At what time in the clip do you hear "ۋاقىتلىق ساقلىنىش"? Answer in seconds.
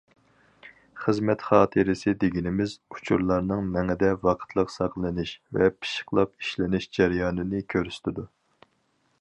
4.25-5.37